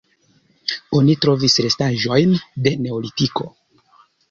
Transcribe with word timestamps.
Oni 0.99 1.15
trovis 1.25 1.59
restaĵojn 1.67 2.35
de 2.69 2.75
neolitiko. 2.87 3.49